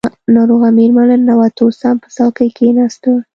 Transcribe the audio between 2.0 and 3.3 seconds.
په څوکۍ کښېناسته.